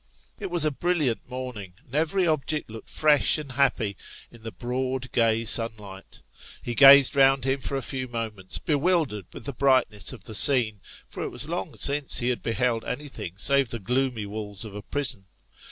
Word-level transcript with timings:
It 0.39 0.49
was 0.49 0.65
a 0.65 0.71
brilliant 0.71 1.29
morning, 1.29 1.73
and 1.85 1.93
every 1.93 2.25
object 2.25 2.71
looked 2.71 2.89
fresh 2.89 3.37
and 3.37 3.51
happy 3.51 3.97
in 4.31 4.41
the 4.41 4.51
broad, 4.51 5.11
gay 5.11 5.45
sunlight; 5.45 6.23
he 6.59 6.73
gazed 6.73 7.15
round 7.15 7.45
him 7.45 7.59
for 7.61 7.77
a 7.77 7.83
few 7.83 8.07
moments, 8.07 8.57
bewildered 8.57 9.27
with 9.31 9.45
the 9.45 9.53
brightness 9.53 10.11
of 10.11 10.23
the 10.23 10.33
scene, 10.33 10.79
for 11.07 11.21
it 11.21 11.29
was 11.29 11.47
long 11.47 11.75
since 11.75 12.17
he 12.17 12.29
had 12.29 12.41
beheld 12.41 12.83
anything 12.83 13.33
save 13.37 13.69
the 13.69 13.77
gloomy 13.77 14.25
walls 14.25 14.65
of 14.65 14.73
a 14.73 14.81
prison. 14.81 15.25